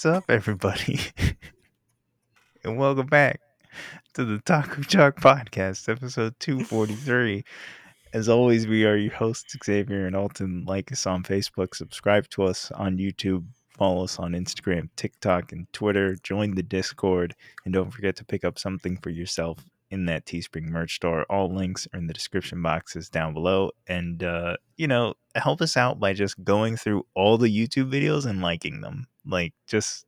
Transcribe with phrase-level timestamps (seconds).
[0.00, 0.98] What's up, everybody?
[2.64, 3.38] and welcome back
[4.14, 7.44] to the Taco Chalk Podcast, episode 243.
[8.14, 10.64] As always, we are your hosts, Xavier and Alton.
[10.66, 13.44] Like us on Facebook, subscribe to us on YouTube,
[13.76, 16.16] follow us on Instagram, TikTok, and Twitter.
[16.22, 17.34] Join the Discord,
[17.66, 21.26] and don't forget to pick up something for yourself in that Teespring merch store.
[21.28, 23.72] All links are in the description boxes down below.
[23.86, 28.24] And, uh, you know, help us out by just going through all the YouTube videos
[28.24, 29.06] and liking them.
[29.26, 30.06] Like, just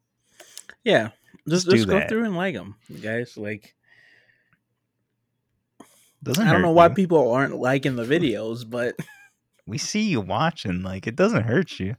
[0.85, 1.11] Yeah,
[1.49, 2.09] just Just just go that.
[2.09, 3.37] through and like them, guys.
[3.37, 3.75] Like
[6.23, 8.97] doesn't I don't know why people aren't liking the videos, but
[9.67, 10.83] we see you watching.
[10.83, 11.97] Like, it doesn't hurt you.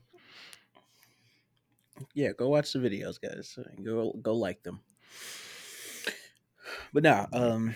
[2.14, 3.58] yeah, go watch the videos, guys.
[3.84, 4.80] Go go like them.
[6.92, 7.74] But now, um,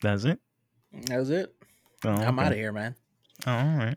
[0.00, 0.40] that's it?
[0.92, 1.54] That's it.
[2.04, 2.46] Oh, I'm okay.
[2.46, 2.94] out of here, man.
[3.46, 3.96] Oh, all right.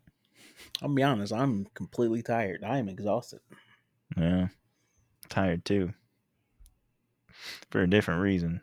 [0.81, 1.31] I'll be honest.
[1.33, 2.63] I'm completely tired.
[2.63, 3.39] I am exhausted.
[4.17, 4.47] Yeah.
[5.29, 5.93] Tired too.
[7.69, 8.61] For a different reason.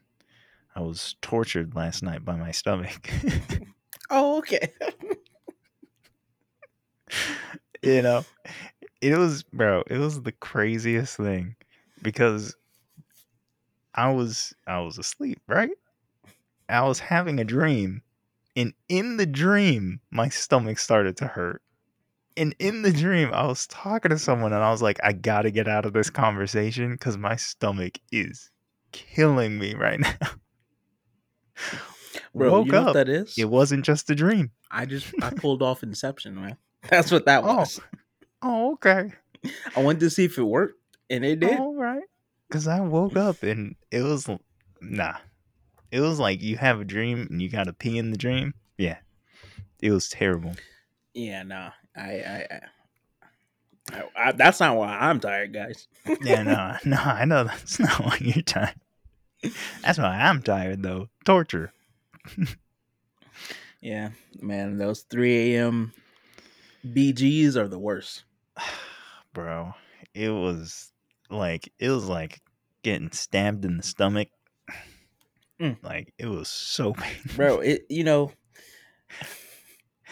[0.75, 3.11] I was tortured last night by my stomach.
[4.11, 4.73] Oh, okay.
[7.83, 8.25] you know,
[9.03, 11.57] it was, bro, it was the craziest thing
[12.01, 12.57] because
[13.95, 15.77] I was, I was asleep, right?
[16.71, 18.03] I was having a dream,
[18.57, 21.63] and in the dream, my stomach started to hurt.
[22.39, 25.51] And in the dream, I was talking to someone, and I was like, I gotta
[25.51, 28.51] get out of this conversation because my stomach is
[28.93, 30.15] killing me right now.
[32.35, 32.87] Bro, Woke you know up.
[32.87, 33.35] what that is?
[33.37, 34.51] It wasn't just a dream.
[34.71, 36.57] I just I pulled off Inception, man.
[36.89, 37.57] That's what that Oh.
[37.57, 37.81] was.
[38.43, 39.13] Oh, okay.
[39.77, 40.79] I wanted to see if it worked,
[41.11, 41.59] and it did.
[41.59, 42.03] All right.
[42.49, 44.29] Because I woke up and it was,
[44.81, 45.17] nah.
[45.91, 48.55] It was like you have a dream and you got to pee in the dream.
[48.79, 48.99] Yeah.
[49.83, 50.55] It was terrible.
[51.15, 51.71] Yeah, nah.
[51.97, 52.61] I, I,
[53.93, 55.89] I, I, that's not why I'm tired, guys.
[56.23, 58.75] Yeah, no, no, I know that's not why you're tired.
[59.83, 61.09] That's why I'm tired, though.
[61.25, 61.73] Torture.
[63.81, 64.11] Yeah,
[64.41, 65.93] man, those 3 a.m.
[66.85, 68.25] BGs are the worst.
[69.33, 69.75] Bro,
[70.15, 70.93] it was
[71.31, 72.41] like, it was like
[72.83, 74.29] getting stabbed in the stomach.
[75.61, 75.77] Mm.
[75.83, 77.37] Like, it was so painful.
[77.37, 78.33] Bro, it you know,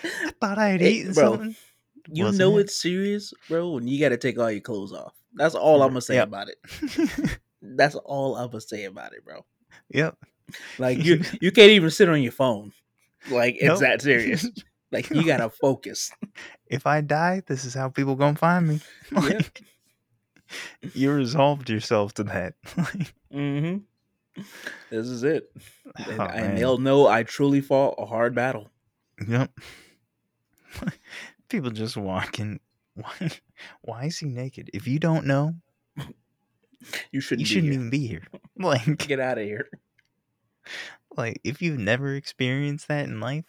[0.04, 1.56] I thought I had It- eaten bro, something.
[2.12, 2.62] You Wasn't know it?
[2.62, 5.14] it's serious, bro, when you gotta take all your clothes off.
[5.34, 6.28] That's all I'm gonna say Yep.
[6.28, 7.38] about it.
[7.62, 9.44] That's all I'm gonna say about it, bro.
[9.90, 10.16] yep.
[10.78, 12.72] Like you you can't even sit on your phone.
[13.30, 13.80] Like it's Nope.
[13.80, 14.46] that serious.
[14.92, 16.12] Like you gotta focus.
[16.68, 18.80] if I die, this is how people gonna find me.
[19.10, 19.62] Like,
[20.94, 22.54] you resolved yourself to that.
[23.34, 23.78] Mm-hmm.
[24.90, 25.50] This is it.
[26.08, 28.70] And, oh, and they'll know I truly fought a hard battle.
[29.26, 29.50] Yep.
[31.48, 32.60] People just walking.
[32.94, 33.30] Why?
[33.82, 34.70] Why is he naked?
[34.72, 35.54] If you don't know,
[37.10, 37.40] You shouldn't.
[37.40, 37.80] you shouldn't here.
[37.80, 38.22] even be here.
[38.58, 39.68] Like, get out of here.
[41.16, 43.44] like if you've never experienced that in life,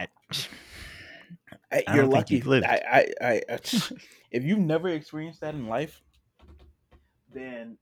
[0.00, 0.08] I,
[1.70, 2.36] I, I you're lucky.
[2.36, 2.66] you've lived.
[2.66, 3.58] I, I, I, I- uh,
[4.32, 6.02] if you've never experienced that in life,
[7.32, 7.78] then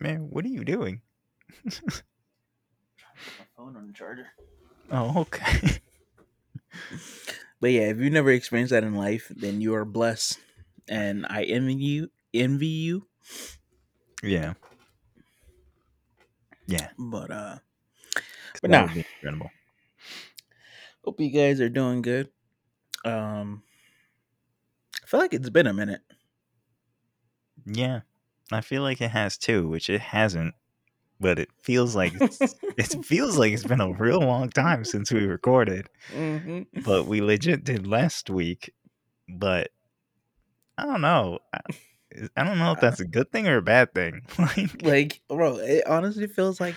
[0.00, 1.00] man, what are you doing?
[1.64, 1.72] my
[3.56, 4.26] phone on the charger.
[4.90, 5.78] Oh, okay.
[7.60, 10.38] But yeah, if you've never experienced that in life, then you are blessed,
[10.88, 12.10] and I envy you.
[12.34, 13.06] Envy you.
[14.22, 14.54] yeah.
[16.66, 16.90] Yeah.
[16.98, 17.58] But uh,
[18.60, 18.92] But that nah.
[18.94, 19.50] incredible.
[21.04, 22.30] hope you guys are doing good.
[23.04, 23.62] Um,
[25.02, 26.02] I feel like it's been a minute.
[27.66, 28.00] Yeah,
[28.50, 30.54] I feel like it has too, which it hasn't.
[31.20, 35.24] But it feels like it feels like it's been a real long time since we
[35.26, 35.88] recorded.
[36.14, 36.80] Mm-hmm.
[36.82, 38.70] But we legit did last week.
[39.28, 39.70] But
[40.76, 41.40] I don't know.
[41.52, 41.60] I,
[42.36, 44.22] I don't know if that's a good thing or a bad thing.
[44.38, 46.76] Like, Like, bro, it honestly feels like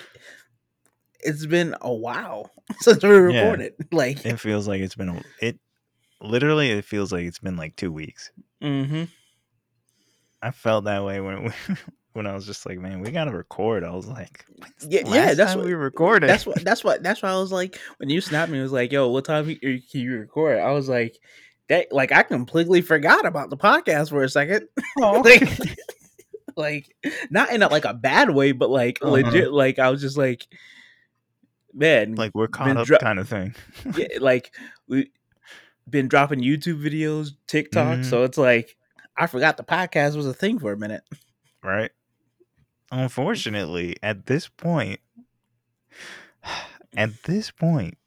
[1.20, 3.16] it's been a while since we Yeah.
[3.20, 3.74] recorded.
[3.92, 5.60] Like, it feels like it's been a, it.
[6.20, 8.32] Literally, it feels like it's been like two weeks.
[8.62, 9.04] mm-hmm.
[10.42, 11.52] I felt that way when we,
[12.14, 13.84] when I was just like, man, we gotta record.
[13.84, 14.46] I was like,
[14.88, 16.30] Yeah, yeah, that's what- we recorded.
[16.30, 18.72] that's what that's what that's why I was like when you snapped me, it was
[18.74, 21.18] like, "Yo, what time you- can you record?" I was like,
[21.70, 24.68] "That like I completely forgot about the podcast for a second.
[25.00, 25.48] Oh, like,
[26.58, 26.96] like
[27.30, 29.12] not in a, like a bad way, but like Uh-huh.
[29.12, 29.52] legit.
[29.54, 30.46] Like I was just like,
[31.74, 33.56] man, like we're caught up, dro- kind of thing.
[33.98, 34.54] yeah, like
[34.88, 35.12] we
[35.90, 38.06] been dropping YouTube videos, TikTok, Mhm.
[38.06, 38.76] so it's like
[39.18, 41.04] I forgot the podcast was a thing for a minute.
[41.64, 41.92] right?
[42.92, 45.00] Unfortunately, at this point,
[46.96, 47.98] at this point,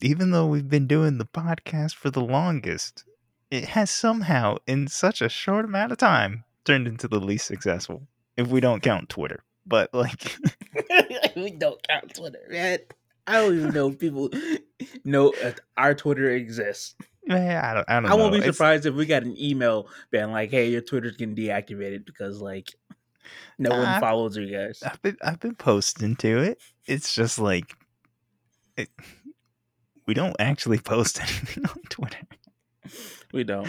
[0.00, 3.04] even though we've been doing the podcast for the longest,
[3.50, 8.06] it has somehow, in such a short amount of time, turned into the least successful.
[8.36, 10.36] If we don't count Twitter, but like,
[11.36, 12.80] we don't count Twitter, man.
[13.26, 14.28] I don't even know if people
[15.04, 16.94] know if our Twitter exists.
[17.26, 19.88] man, I don't, I don't I won't be It's- surprised if we got an email
[20.10, 22.74] being like, "Hey, your Twitter's getting deactivated because like
[23.58, 23.76] no Nah.
[23.78, 26.60] one uh, follows you guys." I've been I've been posting to it.
[26.86, 27.74] It's just like
[28.76, 28.88] it,
[30.06, 32.18] we don't actually post anything on Twitter.
[33.32, 33.68] We don't.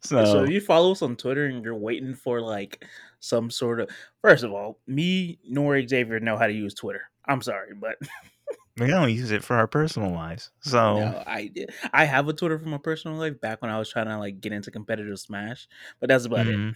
[0.00, 2.84] So, So if you follow us on Twitter and you're waiting for like
[3.20, 3.88] some sort of
[4.20, 7.02] first of all, me nor Xavier know how to use Twitter.
[7.26, 7.96] I'm sorry, but
[8.78, 10.50] we don't use it for our personal lives.
[10.60, 11.70] So no, I did.
[11.92, 14.40] I have a Twitter for my personal life back when I was trying to like
[14.40, 15.68] get into competitive Smash,
[16.00, 16.56] but that's about it.
[16.56, 16.70] Mm-hmm.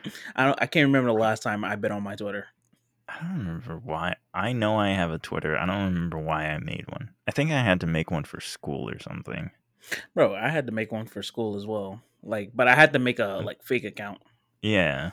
[0.36, 0.58] I don't.
[0.60, 2.46] I can't remember the last time I've been on my Twitter.
[3.08, 4.16] I don't remember why.
[4.32, 5.56] I know I have a Twitter.
[5.56, 7.10] I don't remember why I made one.
[7.28, 9.50] I think I had to make one for school or something.
[10.14, 12.00] Bro, I had to make one for school as well.
[12.22, 14.22] Like, but I had to make a like fake account.
[14.62, 15.10] Yeah.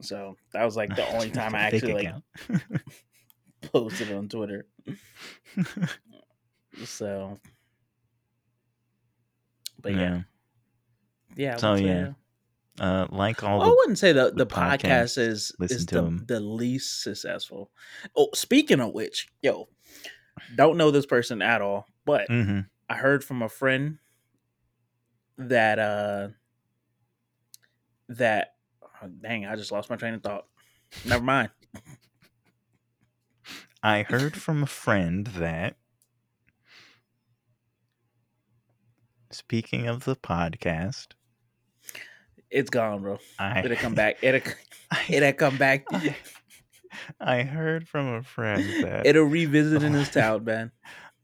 [0.00, 2.14] So that was like the only time I actually like
[3.72, 4.66] posted on Twitter.
[6.84, 7.38] So,
[9.80, 10.22] but yeah,
[11.36, 11.54] yeah.
[11.54, 12.12] I So, yeah,
[12.80, 16.22] uh, like all Well, I wouldn't say the, the, the podcast podcasts, is is the,
[16.26, 17.70] the least successful.
[18.16, 19.68] Oh, speaking of which, yo,
[20.56, 23.98] don't know this person at all, but hmm I heard from a friend
[25.38, 26.28] that uh
[28.08, 30.46] that oh, dang, I just lost my train of thought.
[31.04, 31.50] Never mind.
[33.82, 35.76] I heard from a friend that
[39.30, 41.08] speaking of the podcast,
[42.52, 43.18] It's gone, bro.
[43.38, 44.18] I It'll come back.
[44.22, 44.40] It'll
[44.90, 45.84] I, it'll come back.
[45.90, 46.14] I,
[47.20, 50.70] I heard from a friend that It'll revisit in his town, man.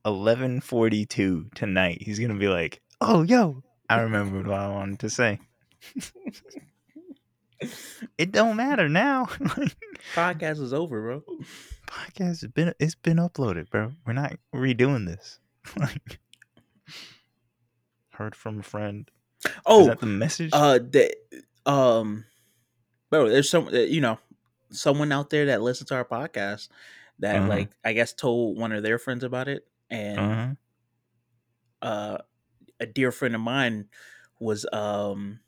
[0.07, 1.99] eleven forty two tonight.
[2.01, 5.39] He's gonna be like, "Oh, yo, I remembered what I wanted to say."
[8.17, 9.27] it don't matter now.
[10.15, 11.23] Podcast is over, bro.
[11.87, 13.93] Podcast has been it's been uploaded, bro.
[14.07, 15.41] We're not redoing this.
[18.13, 19.11] heard from a friend.
[19.49, 20.50] Is Oh, that the message?
[20.53, 21.15] uh, that
[21.67, 22.25] um,
[23.11, 24.19] bro, there's some, uh, you know,
[24.71, 26.69] someone out there that listens to our podcast
[27.21, 27.49] that, Uh-huh.
[27.49, 30.55] like, I guess told one of their friends about it, and uh-huh.
[31.83, 32.19] uh,
[32.81, 33.87] a dear friend of mine
[34.41, 35.41] was um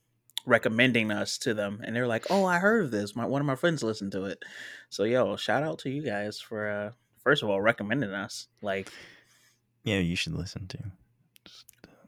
[0.46, 3.14] recommending us to them, and they're like, "Oh, I heard of this.
[3.14, 4.42] My one of my friends listened to it."
[4.88, 6.90] So, yo, shout out to you guys for uh,
[7.22, 8.48] first of all recommending us.
[8.62, 8.90] Like,
[9.84, 10.78] Yeah, you should listen to.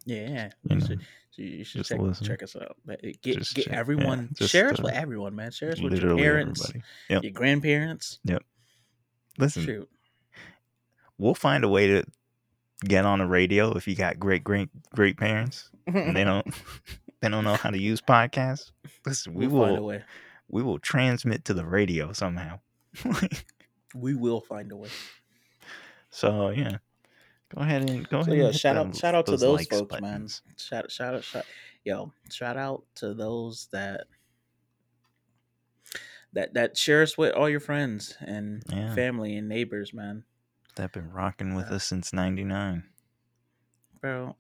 [0.04, 0.96] Yeah, you know,
[1.34, 1.90] should, you should just
[2.22, 2.76] check, check us out.
[2.86, 5.50] Get Just get check- yeah, everyone just, share us uh, with everyone, man.
[5.50, 6.72] Share us with your parents.
[7.08, 7.22] Yep.
[7.22, 8.18] your grandparents.
[8.24, 8.42] Yep.
[9.38, 9.88] Listen, Shoot,
[11.18, 12.04] we'll find a way to
[12.84, 16.46] get on the radio if you got great great great parents and they don't
[17.20, 18.72] they don't know how to use podcasts.
[19.06, 20.04] Listen, we we'll find a will way.
[20.48, 22.58] we will transmit to the radio somehow.
[23.94, 24.88] We will find a way.
[26.10, 26.78] so yeah,
[27.54, 28.44] go ahead and go So ahead.
[28.44, 30.28] yeah, shout out, shout out to those folks, man.
[30.56, 31.44] Shout, shout out, shout,
[31.84, 34.04] yo, shout out to those that
[36.32, 38.94] that that share us with all your friends and Yeah.
[38.94, 40.24] family and neighbors, man.
[40.76, 42.88] That been rocking with Uh, us since '99.
[44.00, 44.36] Bro,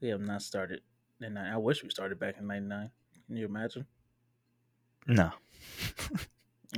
[0.00, 0.82] we have not started.
[1.20, 2.90] And I wish we started back in '99.
[3.26, 3.86] Can you imagine?
[5.06, 5.32] No,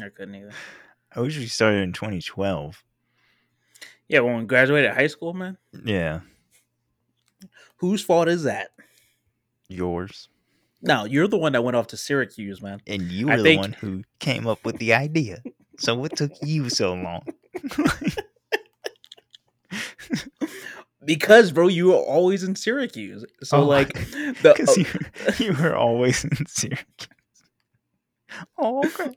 [0.00, 0.52] I couldn't either.
[1.14, 2.84] I wish we started in 2012.
[4.08, 5.58] Yeah, when we graduated high school, man.
[5.84, 6.20] Yeah,
[7.76, 8.70] Whose fault is that?
[9.68, 10.28] yours.
[10.80, 12.80] No, you're the one that went off to Syracuse, man.
[12.86, 15.42] And you I were the think- one who came up with the idea.
[15.78, 17.22] So what took you so long?
[21.04, 23.24] Because, bro, you were always in Syracuse.
[23.42, 23.92] So, Oh, like,
[24.42, 24.86] the Because you,
[25.26, 27.08] uh, you were always in Syracuse.
[28.58, 29.16] Oh, okay.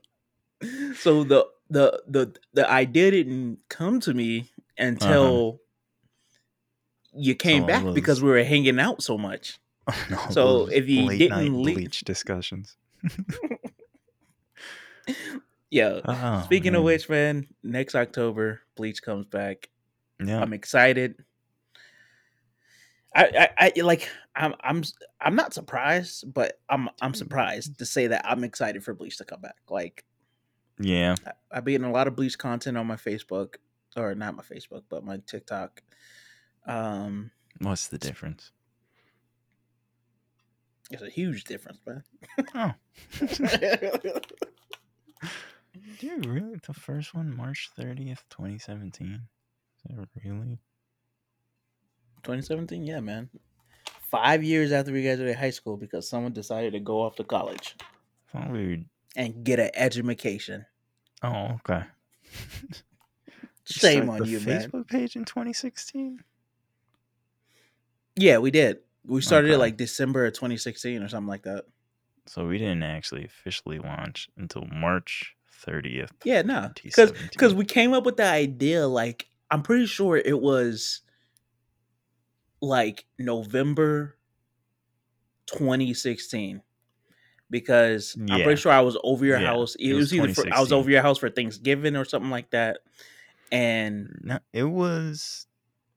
[0.94, 5.60] so the the the the idea didn't come to me until
[7.14, 7.84] you came Uh-huh.
[7.84, 9.58] back because we were hanging out so much.
[9.88, 12.76] Oh, no, So, if you late didn't night leave- bleach discussions.
[15.70, 16.00] Yeah.
[16.04, 19.70] Oh, Speaking of which, man, next October, Bleach comes back.
[20.22, 21.24] yeah, I'm excited.
[23.14, 24.82] I, I, I like I'm I'm
[25.20, 29.24] I'm not surprised, but I'm I'm surprised to say that I'm excited for Bleach to
[29.24, 29.56] come back.
[29.68, 30.04] Like
[30.78, 33.54] yeah, I- I've been in a lot of Bleach content on my Facebook,
[33.96, 35.82] or not my Facebook, but my TikTok.
[36.66, 38.52] Um, what's the difference?
[40.90, 42.02] it's a huge difference, man.
[42.54, 42.72] Oh,
[46.00, 46.56] dude, really?
[46.66, 49.20] The first one, March 30th, 2017?
[49.88, 50.58] Is that really?
[52.24, 53.30] 2017, yeah, man.
[54.10, 57.74] Five years after we graduated high school because someone decided to go off to college
[58.30, 58.84] Thought we were-
[59.16, 60.66] and get an education.
[61.22, 61.84] Oh, okay.
[63.68, 64.70] You Shame started on the you, man.
[64.70, 66.22] Facebook page in 2016.
[68.16, 68.78] Yeah, we did.
[69.06, 71.64] We started it like December of 2016 or something like that.
[72.26, 75.34] So we didn't actually officially launch until March
[75.66, 76.10] 30th.
[76.24, 78.86] Yeah, no, because because we came up with the idea.
[78.86, 81.00] Like, I'm pretty sure it was
[82.60, 84.16] like November
[85.46, 86.62] 2016.
[87.50, 89.74] Because I'm pretty sure I was over your Yeah, house.
[89.74, 92.30] It, it was, was either for, I was over your house for Thanksgiving or something
[92.30, 92.78] like that.
[93.52, 95.46] And No, it was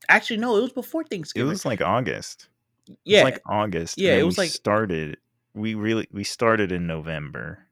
[0.10, 1.48] actually, no, it was before Thanksgiving.
[1.48, 2.50] it was like August.
[2.88, 3.98] It yeah, was like August.
[3.98, 5.18] Yeah, it was we like- started.
[5.56, 7.66] We really we started in November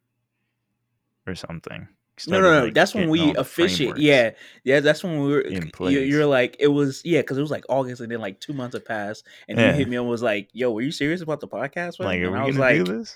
[1.27, 1.89] or something.
[2.27, 2.65] No, no, no.
[2.65, 3.97] like, that's when we officiate.
[3.97, 4.31] Yeah,
[4.63, 4.79] yeah.
[4.79, 5.41] That's when we were.
[5.41, 6.07] in You, place.
[6.09, 8.75] you're like, it was yeah, because it was like August, and then like two months
[8.75, 9.69] had passed, and Yeah.
[9.69, 12.23] you hit me and was like, "Yo, were you serious about the podcast?" Like, are
[12.25, 13.15] and we I was like, do this?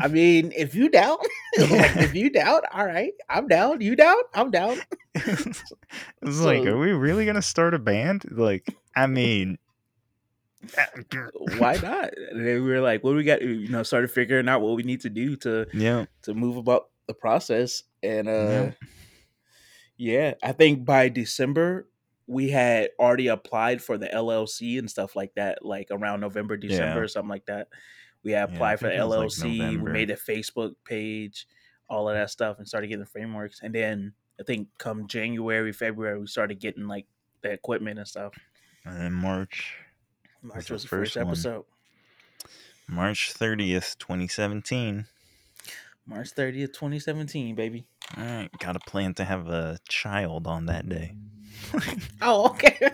[0.00, 1.16] I mean, if you down,
[1.58, 3.80] like, if you down, all right, I'm down.
[3.80, 4.16] You down?
[4.34, 4.78] I'm down.
[5.14, 5.56] it
[6.22, 8.24] was like, are we really gonna start a band?
[8.30, 9.58] Like, I mean,
[11.58, 12.10] Why not?
[12.30, 13.40] And then we were like, what do we got?
[13.42, 16.88] You know, started figuring out what we need to do to yeah, to move about
[17.06, 18.72] the process, and uh, Yeah.
[19.96, 21.88] yeah, I think by December
[22.26, 27.00] we had already applied for the LLC and stuff like that, like around November, December,
[27.00, 27.04] Yeah.
[27.04, 27.68] or something like that.
[28.22, 29.82] We had Yeah, applied for the was, like, LLC.
[29.82, 31.46] we made a Facebook page,
[31.88, 33.60] all of that stuff, and started getting the frameworks.
[33.62, 37.06] And then I think come January, February, we started getting like
[37.42, 38.34] the equipment and stuff.
[38.84, 39.74] and then March,
[40.40, 41.64] March was the first, first episode.
[42.86, 45.06] March thirtieth, twenty seventeen.
[46.10, 47.86] March 30th, 2017, baby.
[48.18, 51.14] All right, got a plan to have a child on that day.
[52.22, 52.76] Oh, okay.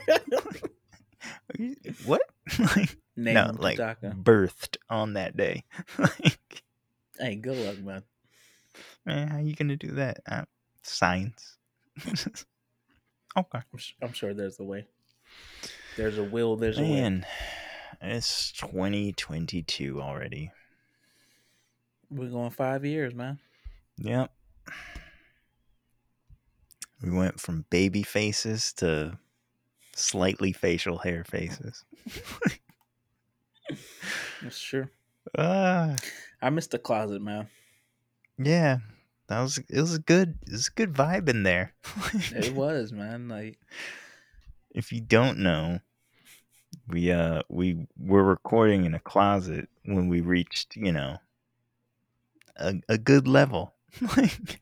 [2.04, 2.20] What?
[2.58, 5.64] like, Name no, like birthed on that day.
[5.98, 6.62] like,
[7.18, 8.02] Hey, good luck, man.
[9.06, 10.18] man, how you gonna do that?
[10.30, 10.44] Uh,
[10.82, 11.56] science.
[12.06, 12.28] okay.
[13.36, 14.86] I'm, s- I'm sure there's a way.
[15.96, 16.88] There's a will, there's a way.
[17.00, 17.26] Man,
[18.02, 20.50] it's 2022 already.
[22.10, 23.38] We're going five years, man.
[23.98, 24.30] Yep.
[27.02, 29.18] We went from baby faces to
[29.94, 31.84] slightly facial hair faces.
[34.42, 34.88] That's true.
[35.36, 35.96] Ah,
[36.40, 37.48] I missed the closet, man.
[38.38, 38.78] yeah.
[39.28, 41.74] That was it was a good it was a good vibe in there.
[42.32, 43.26] It was, man.
[43.28, 43.58] Like,
[44.70, 45.80] if you don't know,
[46.86, 51.16] we uh we were recording in a closet when we reached, you know,
[52.58, 53.74] a a good level.
[54.16, 54.60] like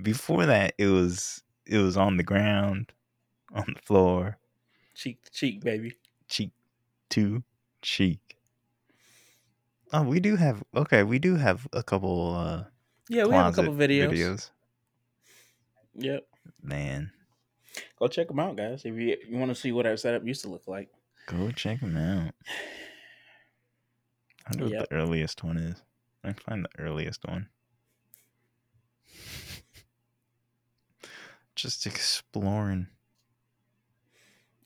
[0.00, 2.92] before that it was it was on the ground,
[3.54, 4.38] on the floor,
[4.94, 5.96] cheek to cheek, baby.
[6.28, 6.50] cheek
[7.10, 7.42] to
[7.82, 8.36] cheek.
[9.92, 12.64] Oh, we do have okay, we do have a couple uh
[13.08, 14.10] Yeah, we have a couple videos.
[14.10, 14.50] videos.
[15.94, 16.26] Yep.
[16.62, 17.12] Man,
[17.98, 18.84] Go check them out, guys.
[18.84, 20.88] If you, you want to see what our setup used to look like.
[21.26, 22.34] go check them out.
[24.46, 24.80] I wonder Yep.
[24.80, 25.82] what the earliest one is.
[26.24, 27.48] I find the earliest one.
[31.54, 32.86] Just exploring.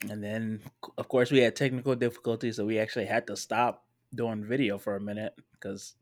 [0.09, 0.61] And then,
[0.97, 4.95] of course, we had technical difficulties, so we actually had to stop doing video for
[4.95, 5.95] a minute because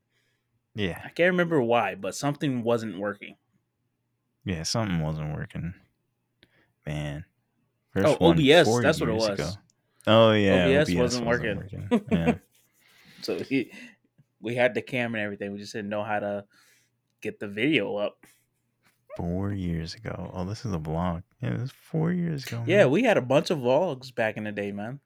[0.75, 3.37] Yeah, I can't remember why, but something wasn't working.
[4.43, 5.73] yeah, something wasn't working.
[6.85, 7.25] Man.
[7.95, 9.57] Oh, OBS, four that's what it was.
[10.05, 11.63] Oh yeah, OBS wasn't working.
[12.11, 12.35] Yeah.
[13.21, 13.71] So he,
[14.39, 15.51] we had the camera and everything.
[15.51, 16.45] We just didn't know how to
[17.21, 18.17] get the video up.
[19.17, 20.29] Four years ago.
[20.33, 21.23] Oh, this is a vlog.
[21.41, 22.63] Yeah, it was four years ago.
[22.67, 22.91] Yeah, man.
[22.91, 24.99] we had a bunch of vlogs back in the day, man.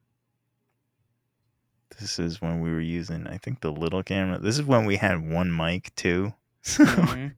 [1.99, 4.39] This is when we were using, I think, the little camera.
[4.39, 6.33] This is when we had one mic too.
[6.61, 7.33] So, Mhm.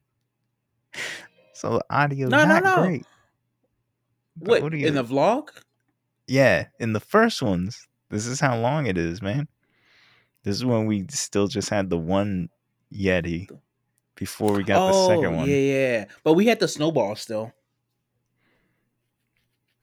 [1.53, 2.75] so the audio No, no, not no.
[2.83, 3.05] great.
[4.35, 5.49] But What, do you- in the vlog?
[6.27, 9.47] yeah, in the first ones, this is how long it is, man.
[10.43, 12.49] This is when we still just had the one
[12.93, 13.47] Yeti
[14.15, 15.43] before we got the second one.
[15.43, 15.57] Oh, yeah,
[15.99, 16.05] yeah.
[16.23, 17.53] But we had the snowball still.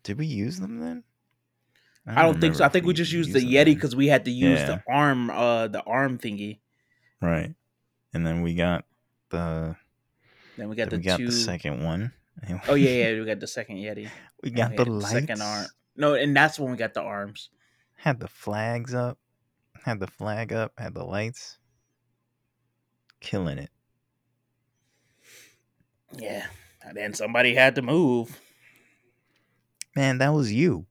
[0.03, 1.05] Did we use them then?
[2.07, 2.65] I don't think so.
[2.65, 4.67] I think we just used the Yeti because we had to use Yeah.
[4.67, 6.59] the arm, uh, the arm thingy.
[7.21, 7.55] right,
[8.15, 8.87] and then we got
[9.29, 9.77] the
[10.57, 12.12] Then we got then the we got two the second one.
[12.69, 13.19] Oh yeah, yeah.
[13.21, 14.09] We got the second Yeti.
[14.43, 15.11] we got we the lights.
[15.11, 15.67] second arm.
[15.97, 17.50] No, and that's when we got the arms.
[17.97, 19.19] Had the flags up.
[19.85, 20.73] Had the flag up.
[20.79, 21.59] Had the lights.
[23.21, 23.71] Killing it.
[26.17, 26.47] Yeah.
[26.83, 28.41] And then somebody had to move.
[29.97, 30.87] Man, that was you.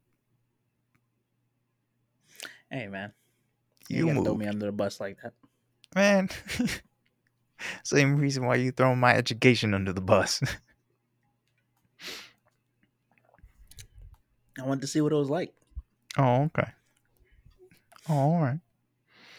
[2.69, 3.13] Hey man,
[3.87, 5.33] you, You gotta throw moved, me under the bus like that.
[5.95, 6.29] man.
[7.83, 10.41] Same reason why you throwing my education under the bus.
[14.59, 15.53] I wanted to see what it was like.
[16.17, 16.71] oh, okay.
[18.09, 18.59] Oh, all right.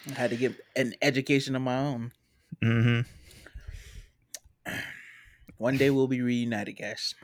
[0.07, 2.11] I had to get an education of my own.
[2.63, 3.01] Mm-hmm.
[5.57, 7.15] One day we'll be reunited, guys.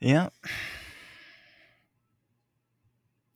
[0.00, 0.30] Yeah.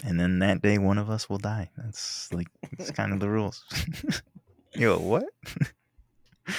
[0.04, 1.70] And then that day, one of us will die.
[1.76, 3.64] That's like it's kind of the rules.
[4.74, 5.24] Yo, what?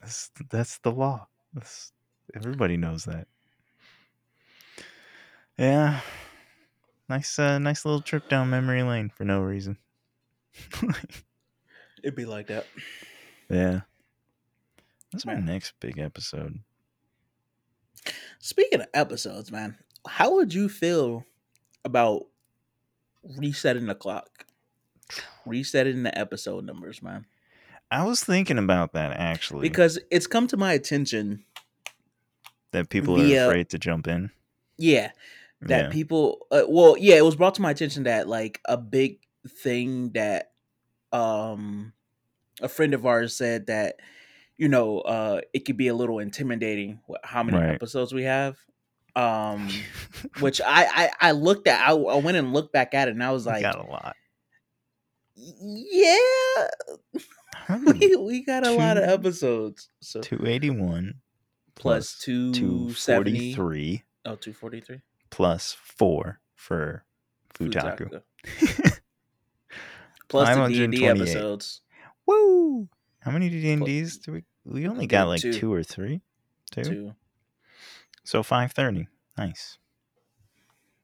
[0.00, 1.28] that's that's the law.
[1.52, 1.92] That's,
[2.34, 3.28] everybody knows that.
[5.58, 6.00] Yeah.
[7.08, 9.76] Nice, uh, nice little trip down memory lane for no reason.
[12.02, 12.66] It'd be like that.
[13.48, 13.80] yeah.
[15.10, 15.44] What's our Man.
[15.44, 16.58] next big episode?
[18.38, 21.24] Speaking of episodes, man, how would you feel
[21.84, 22.26] about
[23.38, 24.46] resetting the clock?
[25.46, 27.26] Resetting the episode numbers, man.
[27.90, 29.68] I was thinking about that actually.
[29.68, 31.44] Because it's come to my attention,
[32.72, 34.30] that people via- are afraid to jump in.
[34.78, 35.10] yeah,
[35.60, 35.90] that yeah.
[35.90, 39.18] people uh, well, yeah, it was brought to my attention that like a big
[39.48, 40.52] thing that
[41.12, 41.92] um
[42.60, 43.96] a friend of ours said that
[44.58, 47.68] you know, uh it could be a little intimidating how many Right.
[47.70, 48.58] episodes we have.
[49.16, 49.68] Um
[50.40, 53.22] which I, I I looked at I, I went and looked back at it and
[53.24, 54.16] I was We like got a lot.
[55.36, 56.68] yeah
[57.86, 61.14] we, we got a lot of episodes so 281
[61.74, 67.04] plus plus 270 243 oh 243 plus 4 for
[67.54, 68.22] Futaku.
[70.32, 71.08] plus I'm the D&D 528.
[71.22, 71.80] episodes
[72.26, 72.88] Woo!
[73.20, 75.52] How many D&Ds do we we only got like two.
[75.52, 76.20] 2 or 3?
[76.72, 76.82] 2.
[76.82, 77.14] too
[78.24, 79.08] So 530.
[79.36, 79.78] Nice.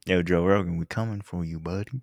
[0.06, 2.00] Yo Joe Rogan, we coming for you, buddy.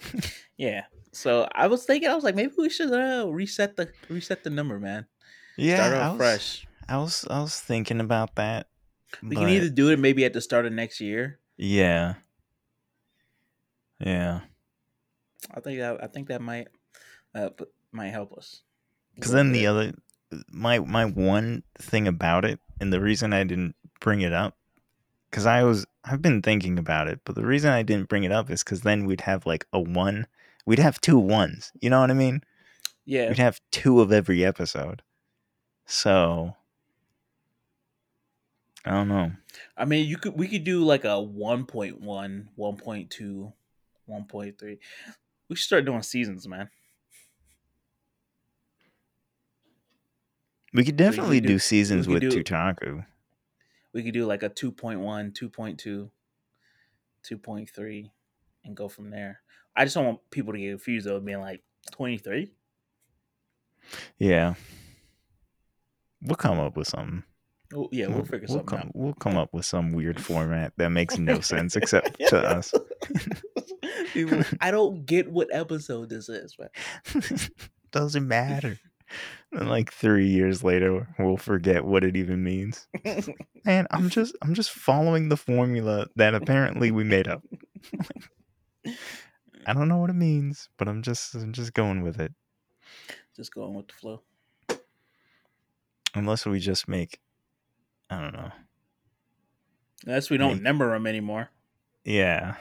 [0.56, 4.44] yeah so I was thinking I was like maybe we should uh reset the reset
[4.44, 5.06] the number man
[5.58, 8.68] Yeah, start I off was, fresh I was I was thinking about that.
[9.22, 12.14] we but can either do it maybe at the start of next year yeah.
[13.98, 14.40] Yeah.
[15.54, 16.68] I think that I think that might
[17.34, 17.50] uh
[17.92, 18.62] might help us
[19.14, 19.92] Because then the other,
[20.50, 24.56] my my one thing about it, and the reason I didn't bring it up,
[25.30, 28.32] because I was I've been thinking about it, but the reason I didn't bring it
[28.32, 30.26] up is because then we'd have like a one,
[30.66, 31.72] we'd have two ones.
[31.80, 32.42] You know what I mean?
[33.04, 35.02] yeah We'd have two of every episode.
[35.86, 36.56] So
[38.84, 39.32] I don't know.
[39.76, 43.52] I mean, you could we could do like a 1.1, 1.2,
[44.08, 44.78] 1.3.
[45.50, 46.70] We should start doing seasons, man.
[50.72, 53.04] We could we definitely could do, do- seasons with do- Tutaku.
[53.92, 55.00] We could do like a 2.1,
[55.32, 56.10] 2.2,
[57.28, 58.10] 2.3
[58.64, 59.40] and go from there.
[59.74, 62.52] I just don't want people to get confused though, being like 23.
[64.18, 64.54] Yeah.
[66.22, 67.24] We'll come up with something.
[67.74, 68.94] Oh, yeah, we'll, figure we'll something come, out.
[68.94, 72.72] We'll come up with some weird format that makes no sense except to us.
[74.12, 76.68] People, I don't get what episode this is, man.
[77.92, 78.78] Doesn't matter.
[79.52, 82.86] And like three years later, we'll forget what it even means.
[83.66, 87.42] And I'm just, I'm just following the formula that apparently we made up.
[89.66, 92.32] I don't know what it means, but I'm just, I'm just going with it.
[93.36, 94.22] Just going with the flow.
[96.14, 97.20] Unless we just make,
[98.08, 98.50] I don't know.
[100.06, 101.50] Unless we don't Make- number them anymore.
[102.04, 102.54] Yeah,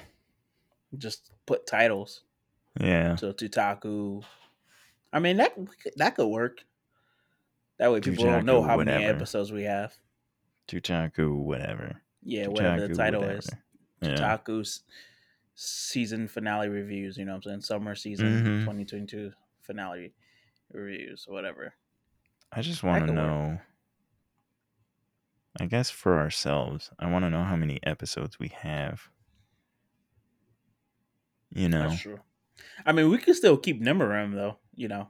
[0.97, 2.21] Just put titles.
[2.79, 3.15] yeah.
[3.15, 4.23] So Tutaku.
[5.13, 5.53] I mean that
[5.97, 6.63] that could work.
[7.77, 9.93] That way people don't know Tutaku, how many episodes we have.
[10.67, 12.01] Tutaku, whatever.
[12.23, 13.39] Yeah, whatever the title whatever.
[13.39, 13.49] is.
[14.01, 14.15] Yeah.
[14.15, 14.81] Tutaku's
[15.55, 17.17] season finale reviews.
[17.17, 17.61] You know what I'm saying?
[17.61, 18.59] Summer season Mhm.
[18.61, 20.13] 2022 finale
[20.71, 21.73] reviews, whatever.
[22.51, 23.25] I just want to could work.
[23.27, 23.59] know.
[25.59, 29.09] I guess for ourselves, I want to know how many episodes we have.
[31.51, 32.19] You know, That's true.
[32.85, 34.57] I mean, we can still keep numbering them though.
[34.75, 35.09] You know,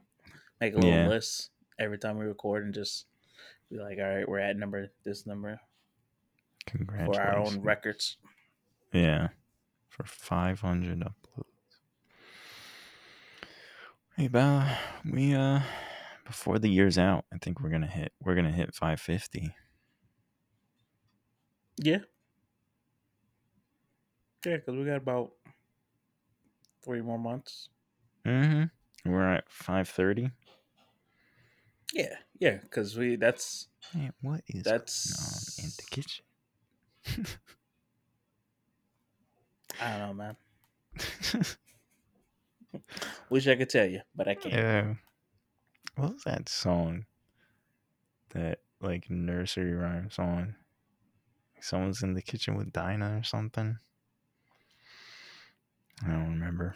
[0.62, 1.08] make a little Yeah.
[1.08, 3.06] list every time we record and just
[3.70, 5.60] be like, all right, we're at number this number
[7.06, 8.18] for our own records.
[8.94, 9.30] Yeah,
[9.90, 11.46] for 500 uploads.
[14.16, 15.62] Hey, Bella, we uh
[16.26, 19.54] before the year's out, I think we're gonna hit we're gonna hit 550.
[21.78, 22.00] Yeah.
[24.46, 25.32] Yeah, because we got about
[26.84, 27.70] three more months.
[28.26, 29.12] Mm-hmm.
[29.12, 30.32] We're at 530.
[31.94, 35.12] Yeah, yeah, because we that's Man, what is That's-
[35.58, 36.26] going on in the kitchen?
[39.82, 40.36] I don't know, man.
[43.30, 44.54] Wish I could tell you, but I can't.
[44.54, 44.94] Yeah.
[45.96, 47.06] What was that song?
[48.32, 50.56] That like nursery rhyme song?
[51.62, 53.78] Someone's in the kitchen with Dinah or something.
[56.06, 56.76] I don't remember.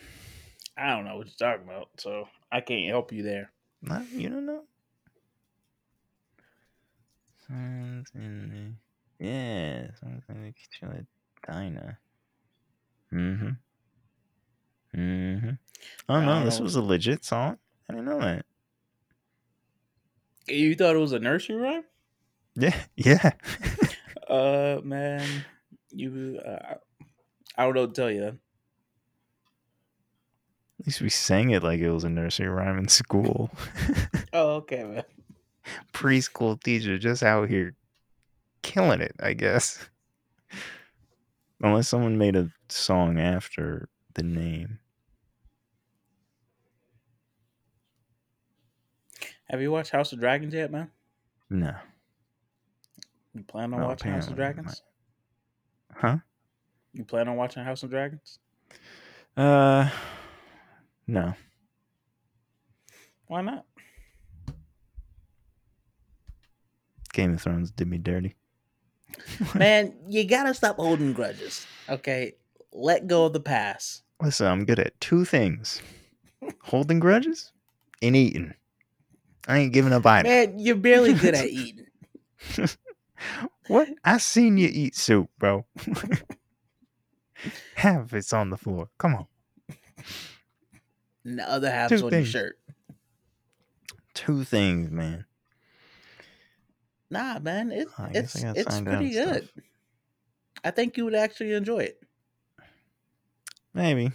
[0.78, 3.52] I don't know what you're talking about, so I can't help you there.
[3.82, 4.64] Not, you don't know?
[7.48, 8.78] Someone's in
[9.20, 11.06] the yeah, someone's in the kitchen with
[11.48, 11.98] Dinah.
[13.14, 13.50] Mm-hmm.
[15.00, 15.50] Mm-hmm.
[16.10, 17.58] Oh I no, don't this was a legit song.
[17.90, 18.46] I didn't know that.
[20.48, 21.84] You thought it was a nursery rhyme?
[22.56, 23.32] Yeah, yeah.
[24.28, 25.46] Uh, man,
[25.92, 26.40] you.
[26.46, 26.76] Uh,
[27.58, 28.40] I don't know what to tell you.
[30.84, 33.50] At least we sang it like it was a nursery rhyme in school.
[34.36, 35.04] Oh, okay, man.
[35.94, 37.76] Preschool teacher just out here
[38.64, 39.88] killing it, I guess.
[41.62, 44.80] Unless someone made a song after the name.
[49.50, 50.90] Have you watched House of Dragons yet, man?
[51.52, 51.76] No.
[53.36, 54.82] You plan on Oh, watching House of Dragons?
[55.96, 56.18] Huh?
[56.92, 58.40] You plan on watching House of Dragons?
[59.38, 59.92] Uh
[61.08, 61.34] no.
[63.28, 63.66] Why not?
[67.14, 68.36] Game of Thrones did me dirty.
[69.56, 71.66] Man, you gotta stop holding grudges.
[71.88, 72.34] Okay,
[72.72, 74.04] let go of the past.
[74.22, 75.82] Listen, I'm good at two things.
[76.64, 77.52] Holding grudges
[78.02, 78.54] and eating.
[79.48, 80.28] I ain't giving up either.
[80.28, 81.86] Man, you're barely good at eating.
[83.68, 83.90] What?
[84.04, 85.66] I seen you eat soup, bro.
[87.76, 88.90] Half it's on the floor.
[88.98, 89.28] Come on.
[91.26, 92.34] And the other half's Two on things.
[92.34, 92.60] your shirt.
[94.14, 95.26] Two things, man.
[97.10, 99.32] Nah, man, it, I guess I gotta it's sign down pretty stuff.
[99.34, 99.50] good.
[100.64, 102.02] I think you would actually enjoy it.
[103.74, 104.12] Maybe.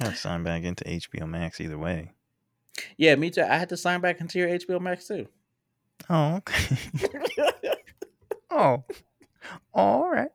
[0.00, 2.12] I have to sign back into HBO Max either way.
[2.96, 3.42] Yeah, me too.
[3.42, 5.28] I had to sign back into your HBO Max too.
[6.10, 6.76] Oh, okay.
[8.50, 8.84] oh.
[9.72, 10.30] All right.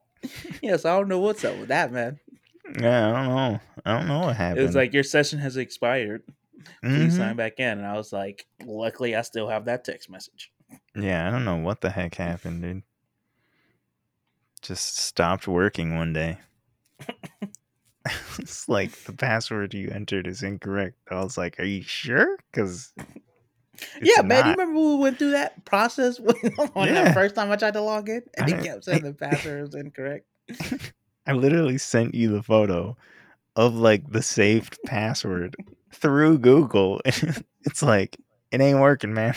[0.62, 2.20] yes, I don't know what's up with that, man.
[2.80, 3.60] Yeah, I don't know.
[3.86, 4.60] I don't know what happened.
[4.60, 6.24] It was like your session has expired.
[6.84, 7.18] Please Mhm.
[7.18, 7.78] sign back in.
[7.78, 10.52] And I was like, luckily, I still have that text message.
[10.96, 12.84] Yeah, I don't know what the heck happened, dude.
[14.62, 16.38] Just stopped working one day.
[18.40, 20.98] it's like the password you entered is incorrect.
[21.10, 22.94] I was like, "Are you sure?" Because
[24.02, 24.46] yeah, man.
[24.46, 26.36] You remember we went through that process when,
[26.76, 27.06] Yeah.
[27.06, 29.62] the first time I tried to log in, and I- he kept saying the password
[29.62, 30.26] was incorrect.
[31.30, 32.98] I literally sent you the photo
[33.56, 35.56] of like the saved password
[35.92, 37.02] through Google.
[37.06, 38.18] it's like
[38.52, 39.36] it ain't working, man.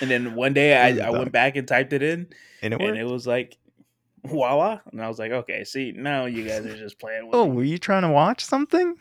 [0.00, 2.28] And then one day I, I went back and typed it in,
[2.62, 3.58] And it and it was like,
[4.24, 4.78] voila.
[4.92, 7.56] And I was like, okay, see, now you guys are just playing with oh, me.
[7.56, 8.94] were you trying to watch something?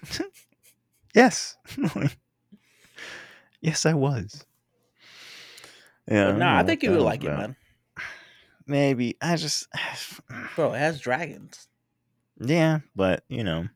[1.13, 1.57] yes.
[3.61, 4.47] yes, I was.
[6.09, 6.31] Yeah.
[6.31, 7.55] But nah, I think you would like it, man.
[8.69, 9.67] Maybe I just,
[10.55, 11.67] Bro, it has dragons.
[12.39, 13.67] yeah, but you know,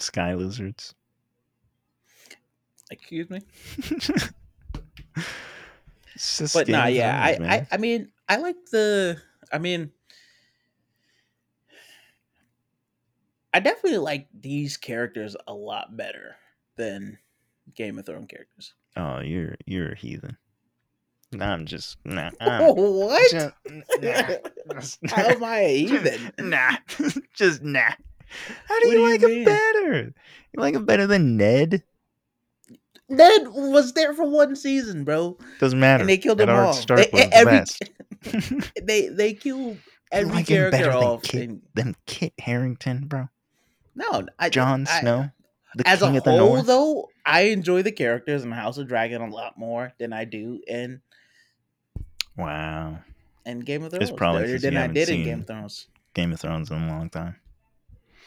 [0.00, 0.94] sky lizards.
[2.90, 3.40] Excuse me.
[6.54, 7.66] But nah, yeah, I, I.
[7.72, 9.20] I mean, I like the.
[9.52, 9.92] I mean,
[13.52, 16.36] I definitely like these characters a lot better
[16.76, 17.18] than
[17.74, 18.74] Game of Thrones characters.
[18.96, 20.36] oh, you're you're a heathen.
[21.32, 21.38] Hmm.
[21.38, 22.30] Nah, I'm just nah.
[22.40, 23.30] I'm what?
[23.30, 23.54] just,
[24.00, 24.22] nah.
[24.80, 26.32] Just- How am I a heathen?
[26.38, 26.76] Nah,
[27.34, 27.80] just nah.
[28.68, 29.38] How do What you do you like mean?
[29.38, 30.14] him better?
[30.52, 31.82] You like him better than Ned?
[33.08, 36.00] Ned was there for one season, bro, Doesn't matter.
[36.02, 36.72] and they killed him Eddard all.
[36.72, 37.82] Stark They, was the every, best.
[38.82, 39.78] they they killed You
[40.10, 41.22] every like him character better than off.
[41.22, 43.28] Kit, and- than Kit Harington, bro.
[43.94, 45.30] no, I, Jon I- Snow,
[45.76, 46.66] the as king a of the whole, north.
[46.66, 50.60] though, I enjoy the characters in House of Dragon a lot more than I do
[50.66, 51.00] in
[52.36, 53.00] Wow,
[53.44, 54.16] And Game of It's Thrones.
[54.18, 55.88] probably 'cause you than I did in Game of Thrones.
[56.14, 57.36] Game of Thrones in a long time,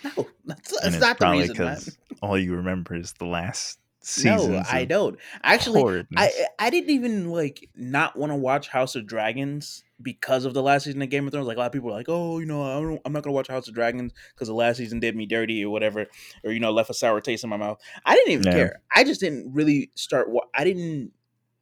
[0.04, 0.12] No,
[0.46, 4.54] that's, that's it's not the probably reason, because all you remember is the last season.
[4.54, 5.18] No, I don't.
[5.44, 10.54] Actually, I I didn't even like not want to watch House of Dragons because of
[10.54, 11.48] the last season of Game of Thrones.
[11.48, 13.34] Like a lot of people are like, oh, you know, I don't, I'm not gonna
[13.34, 16.06] watch House of Dragons because the last season did me dirty or whatever,
[16.44, 17.80] or you know, left a sour taste in my mouth.
[18.06, 18.54] I didn't even Yeah.
[18.54, 18.82] care.
[18.96, 20.30] I just didn't really start.
[20.30, 21.12] Wa- I didn't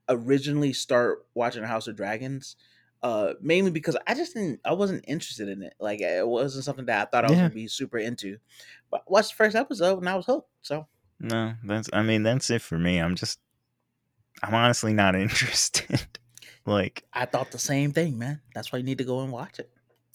[0.10, 2.56] originally start watching House of Dragons.
[3.04, 5.74] Uh, mainly because I just didn't, I wasn't interested in it.
[5.80, 7.44] Like it wasn't something that I thought I was Yeah.
[7.44, 8.38] gonna be super into.
[8.90, 10.50] But I watched the first episode and I was hooked.
[10.64, 10.88] So
[11.20, 11.90] No, that's.
[11.94, 13.00] I mean, that's it for me.
[13.00, 13.40] I'm just.
[14.44, 16.06] I'm honestly not interested.
[16.66, 18.42] Like, I thought the same thing, man.
[18.54, 19.70] That's why you need to go and watch it.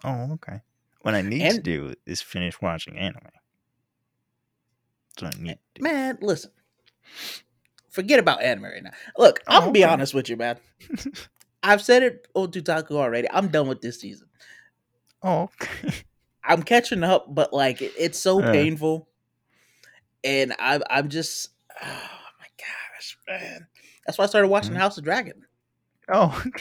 [0.05, 0.61] oh, okay.
[1.01, 3.23] What I need to do is finish watching anime.
[5.17, 5.83] That's what I need to do.
[5.83, 6.51] Man, listen.
[7.91, 8.93] Forget about anime right now.
[9.19, 9.93] Look, I'm Oh, gonna be okay.
[9.93, 10.59] honest with you, man.
[11.63, 13.29] I've said it on Tutaku already.
[13.31, 14.29] I'm done with this season.
[15.25, 15.93] Oh, okay.
[16.43, 18.51] I'm catching up, but like it- it's so Uh.
[18.53, 19.09] painful,
[20.25, 21.51] and I'm I'm just
[21.83, 21.87] oh
[22.41, 23.67] my gosh, man.
[24.07, 24.79] That's why I started watching Mhm.
[24.79, 25.45] House of Dragon.
[26.13, 26.43] Oh.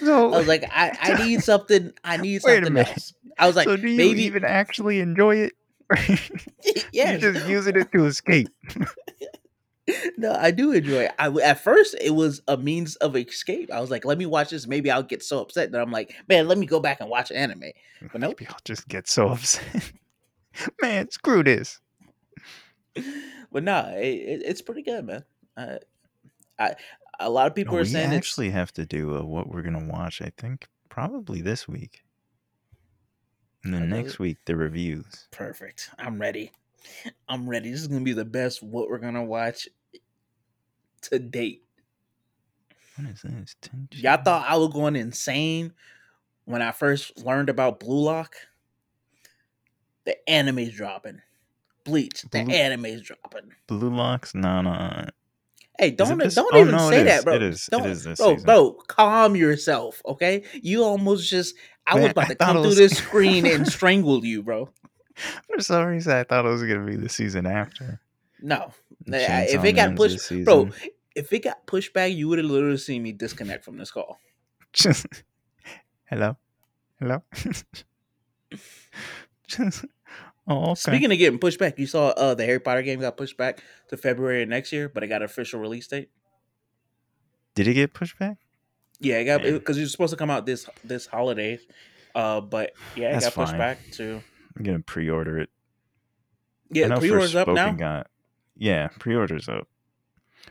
[0.00, 1.92] So, I was like, I, I need something.
[2.04, 3.12] I need something else.
[3.36, 5.52] I was like, so do you maybe even actually enjoy it?
[6.92, 8.48] You're just using it to escape.
[10.16, 11.12] no, I do enjoy it.
[11.18, 13.70] I at first it was a means of escape.
[13.70, 14.66] I was like, let me watch this.
[14.66, 17.30] Maybe I'll get so upset that I'm like, man, let me go back and watch
[17.30, 17.64] anime.
[18.12, 18.36] But nope.
[18.40, 19.92] Maybe I'll just get so upset.
[20.80, 21.80] Man, screw this.
[23.52, 25.24] But no, it, it, it's pretty good, man.
[25.56, 25.78] Uh,
[26.58, 26.74] I
[27.20, 29.48] a lot of people Oh, are we saying it's actually have to do uh, what
[29.48, 30.20] we're gonna watch.
[30.20, 32.02] I think probably this week,
[33.62, 35.28] and then next week the reviews.
[35.30, 35.90] perfect.
[35.98, 36.52] I'm ready.
[37.28, 37.70] I'm ready.
[37.70, 39.68] This is gonna be the best what we're gonna watch
[41.02, 41.62] to date.
[42.96, 43.56] What is this?
[43.92, 45.72] Y'all thought I was going insane
[46.44, 48.34] when I first learned about Blue Lock.
[50.04, 51.20] The anime's dropping.
[51.84, 52.22] Bleach.
[52.22, 53.52] The Blue- anime's dropping.
[53.66, 54.34] Blue Locks?
[54.34, 55.06] No, no.
[55.78, 57.04] Hey, don't don't oh, even no, say is.
[57.06, 57.34] that, bro.
[57.34, 57.66] It is.
[57.66, 58.46] It Don't, is this bro, season.
[58.46, 60.44] bro, calm yourself, okay?
[60.62, 63.66] You almost just I was Man, about I to come through was- this screen and
[63.66, 64.68] strangle you, bro.
[65.16, 68.00] For some reason, I thought it was gonna be the season after.
[68.40, 68.72] No.
[69.08, 70.70] Chainsaw if it got pushed, bro,
[71.16, 74.18] if it got pushed back, you would have literally seen me disconnect from this call.
[74.72, 75.06] Just
[76.04, 76.36] hello,
[77.00, 77.22] hello.
[79.48, 79.84] Just
[80.48, 80.74] oh, okay.
[80.74, 83.62] Speaking of getting pushed back, you saw uh the Harry Potter game got pushed back
[83.88, 86.10] to February of next year, but it got an official release date.
[87.54, 88.38] Did it get pushed back?
[89.00, 91.58] Yeah, it got because it was supposed to come out this this holiday,
[92.14, 93.58] uh, but yeah, it That's got pushed fine.
[93.58, 94.22] back to
[94.56, 95.50] I'm gonna pre-order it.
[96.70, 96.96] Yeah.
[96.96, 97.72] Pre-orders up now.
[97.72, 98.08] Got,
[98.56, 99.68] yeah, pre-orders up.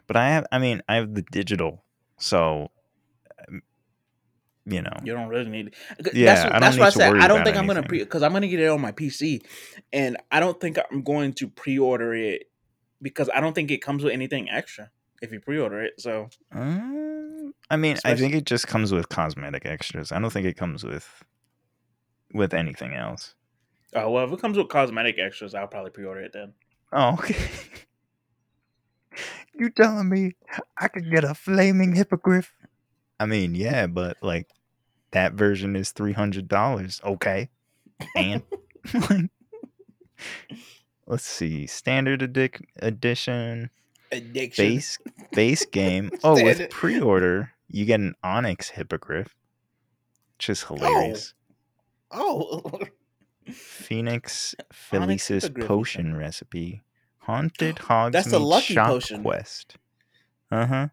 [0.08, 1.84] But I have, I mean, I have the digital,
[2.18, 2.72] so
[4.66, 5.76] you know, You don't really need.
[6.00, 6.14] It.
[6.14, 8.24] Yeah, that's, I don't that's why I said I don't think I'm gonna pre because
[8.24, 9.42] I'm gonna get it on my PC,
[9.92, 12.50] and I don't think I'm going to pre-order it
[13.02, 14.90] because I don't think it comes with anything extra
[15.22, 16.00] if you pre-order it.
[16.00, 20.12] So Um, I mean, I think it just comes with cosmetic extras.
[20.12, 21.24] I don't think it comes with
[22.34, 23.36] with anything else.
[23.96, 26.54] uh, well, if it comes with cosmetic extras, I'll probably pre-order it then.
[26.92, 27.36] Oh, okay.
[29.56, 30.36] you telling me
[30.78, 32.52] I could get a flaming hippogriff?
[33.24, 34.50] I mean, yeah, but like
[35.12, 37.00] that version is three hundred dollars.
[37.06, 37.50] Okay,
[38.18, 38.44] and
[41.08, 43.70] let's see, standard edic- edition
[44.12, 44.66] Addiction.
[44.66, 44.98] base
[45.32, 46.12] base game.
[46.24, 49.34] Oh, with pre-order, you get an Onyx hippogriff,
[50.36, 51.34] which is hilarious.
[52.12, 52.62] Oh,
[53.54, 56.82] Felix Felicis hippogriff, you potion recipe.
[57.20, 59.22] Haunted Hogsmeade That's a lucky Shop potion.
[59.22, 59.78] Quest.
[60.52, 60.88] Uh huh.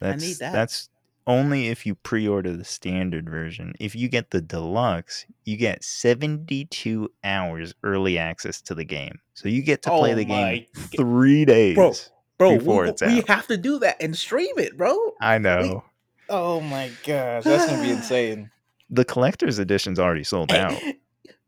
[0.00, 0.52] That's need that.
[0.52, 0.88] that's
[1.26, 3.74] only if you pre-order the standard version.
[3.78, 9.18] If you get the deluxe, you get 72 hours early access to the game.
[9.34, 11.74] So you get to play Oh the game my g- three days.
[11.76, 11.92] bro,
[12.38, 13.08] bro, before we, it's out.
[13.08, 14.96] we have to do that and stream it, bro.
[15.20, 15.84] I know.
[16.28, 18.50] Oh my gosh, that's gonna be insane.
[18.88, 20.80] The collector's edition's already sold out.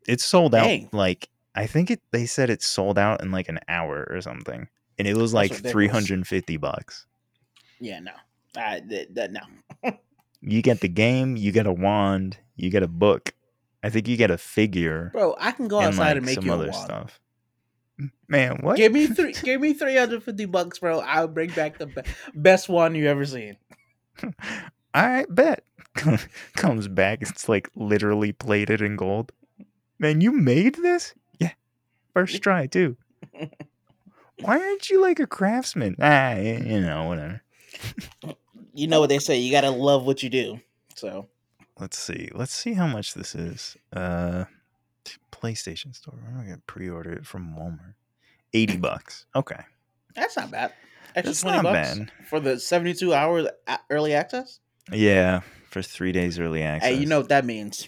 [0.09, 0.89] It's sold out Dang.
[0.93, 4.67] like I think it they said it sold out in like an hour or something.
[4.99, 7.07] And it was like 350 bucks.
[7.79, 8.11] yeah, no,
[8.57, 9.41] I that, that no.
[10.41, 13.33] You get the game, you get a wand, you get a book.
[13.85, 16.35] I think you get a figure Bro, I can go and outside like and make
[16.37, 16.85] some you a other wand.
[16.85, 17.21] stuff.
[18.29, 18.77] Man, what?
[18.77, 19.33] Give me three.
[19.33, 21.01] give me three hundred fifty bucks, bro.
[21.01, 22.03] I'll bring back the be-
[22.35, 23.57] best one you ever seen.
[24.95, 25.65] I bet.
[26.57, 29.31] Comes back, it's like literally plated in gold.
[29.99, 31.15] Man, you made this?
[31.39, 31.53] Yeah.
[32.15, 32.97] First try too.
[34.41, 35.97] Why aren't you like a craftsman?
[36.01, 37.43] Ah, you know, whatever.
[38.75, 39.39] You know what they say.
[39.39, 40.61] You gotta love what you do.
[40.97, 41.29] So
[41.79, 42.29] Let's see.
[42.35, 43.77] Let's see how much this is.
[43.93, 44.45] Uh
[45.33, 46.19] PlayStation Store.
[46.27, 47.95] I'm gonna pre-order it from Walmart.
[48.55, 49.27] 80 bucks.
[49.35, 49.61] Okay.
[50.15, 50.73] that's not bad.
[51.15, 52.13] Extra That's twenty bucks bad.
[52.29, 53.47] for the seventy-two hours
[53.91, 54.61] early access.
[54.91, 56.89] Yeah, for three days early access.
[56.91, 57.87] Hey, you know what that means.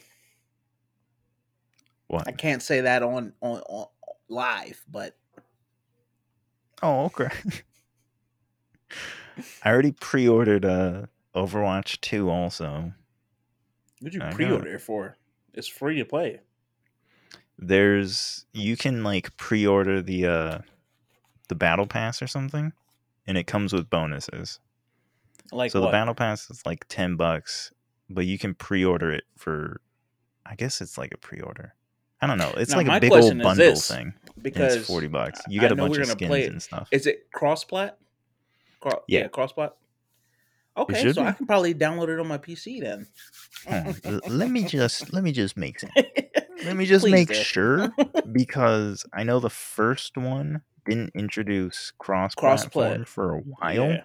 [2.09, 2.29] what?
[2.29, 3.87] I can't say that on on, on
[4.29, 5.17] live, but
[6.83, 7.29] Oh, okay.
[9.63, 12.93] I already pre-ordered uh Overwatch 2 also.
[14.01, 15.17] what did you I pre-order it for?
[15.53, 16.41] It's free to play.
[17.59, 20.59] There's you can like pre-order the uh
[21.49, 22.73] the battle pass or something
[23.27, 24.61] and it comes with bonuses.
[25.53, 25.87] Like so what?
[25.87, 27.73] the battle pass is like 10 bucks,
[28.11, 29.81] but you can pre-order it for
[30.47, 31.75] I guess it's like a pre-order.
[32.21, 32.53] I don't know.
[32.57, 34.15] It's Now, like a big old bundle this, thing.
[34.41, 35.41] Because it's 40 bucks.
[35.49, 36.89] You I get a bunch of skins play and stuff.
[36.91, 37.99] Is it cross plat?
[38.91, 39.21] Cro- Yeah.
[39.21, 39.53] yeah, cross.
[40.77, 43.07] Okay, so I can probably download it on my PC then.
[43.67, 45.93] Hmm, Hold let me just let me just make sense.
[46.65, 47.35] Let me just Please make do.
[47.35, 47.93] sure
[48.33, 53.03] because I know the first one didn't introduce cross Cross-play.
[53.05, 53.75] for a while.
[53.91, 54.03] Yeah.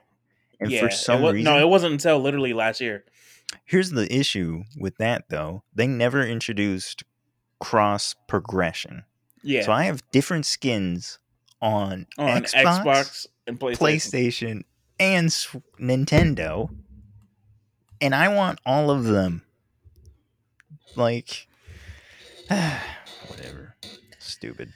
[0.59, 3.05] And yeah, for some wa- reason no, it wasn't until literally last year.
[3.65, 5.63] Here's the issue with that though.
[5.73, 7.03] They never introduced
[7.59, 9.03] cross progression.
[9.41, 11.19] Yeah, So I have different skins
[11.61, 13.77] on, on Xbox, Xbox, and PlayStation.
[13.77, 14.63] PlayStation,
[14.99, 15.29] and
[15.79, 16.69] Nintendo.
[18.01, 19.43] And I want all of them.
[20.95, 21.47] Like
[23.27, 23.75] whatever.
[24.19, 24.73] Stupid.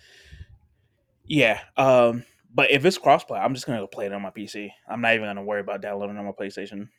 [1.25, 4.69] Yeah, um, but if it's crossplay, I'm just gonna go play it on my PC.
[4.87, 6.89] I'm not even gonna worry about downloading on my PlayStation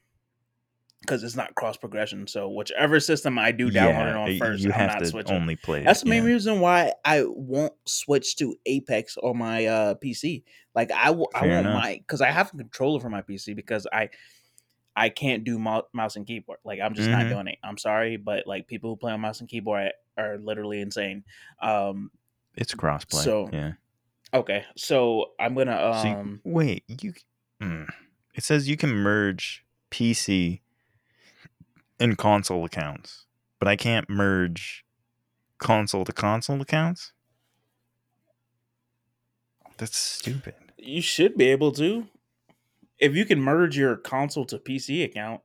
[1.05, 2.27] because it's not cross progression.
[2.27, 5.37] So whichever system I do download it on first, you I'm have not to switching.
[5.37, 6.31] only play it, That's the main yeah.
[6.31, 10.43] reason why I won't switch to Apex on my uh, PC.
[10.75, 11.83] Like I, w- I want enough.
[11.83, 14.11] my because I have a controller for my PC because I
[14.97, 16.59] I can't do mouse and keyboard.
[16.65, 17.31] Like I'm just not Mhm.
[17.31, 17.59] doing it.
[17.65, 21.25] I'm sorry, but like people who play on mouse and keyboard are literally insane.
[21.61, 22.11] Um,
[22.57, 23.23] It's crossplay.
[23.25, 23.73] So, yeah.
[24.33, 26.41] okay, so I'm gonna So you- um.
[26.45, 27.13] wait, you
[27.61, 27.89] mm.
[28.35, 30.61] it says you can merge PC
[31.99, 33.27] and console accounts,
[33.59, 34.85] but I can't merge
[35.59, 37.13] console to console accounts.
[39.79, 40.55] That's stupid.
[40.79, 42.07] You should be able to.
[42.99, 45.41] If you can merge your console to PC account,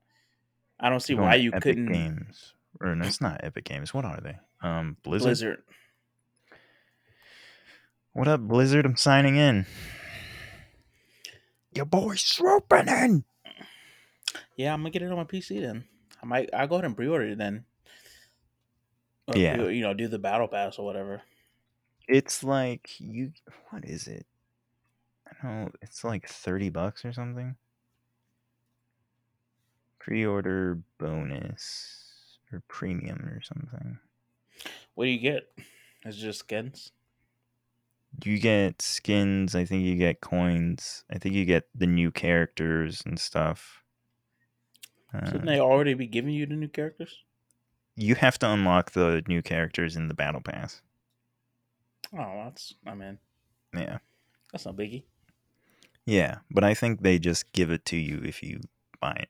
[0.80, 1.92] I don't see why you Epic couldn't.
[1.92, 3.94] Games or no, it's not Epic Games.
[3.94, 4.38] What are they?
[4.62, 5.28] Um, Blizzard.
[5.28, 5.64] Blizzard.
[8.14, 8.86] What up, Blizzard?
[8.86, 9.66] I'm signing in.
[11.74, 13.24] Your boy's swooping in.
[14.56, 15.86] Yeah, I'm gonna get it on my PC then.
[16.22, 16.50] I might.
[16.54, 17.66] I'll go ahead and pre-order it then.
[19.28, 19.68] Or, Yeah.
[19.68, 21.22] You know, do the battle pass or whatever.
[22.08, 23.32] It's like you.
[23.70, 24.26] What is it?
[25.28, 25.72] I don't know.
[25.82, 27.56] It's like thirty bucks or something.
[30.00, 34.00] Pre-order bonus or premium or something.
[34.96, 35.44] What do you get?
[36.04, 36.92] It's just skins.
[38.24, 39.54] You get skins.
[39.54, 41.04] I think you get coins.
[41.12, 43.84] I think you get the new characters and stuff.
[45.26, 47.24] Shouldn't they already be giving you the new characters?
[47.96, 50.82] you have to unlock the new characters in the battle pass.
[52.14, 52.74] Oh, that's.
[52.88, 53.18] I mean,
[53.76, 53.98] Yeah.
[54.54, 55.04] that's not biggie.
[56.06, 58.62] Yeah, but I think they just give it to you if you
[59.02, 59.30] buy it.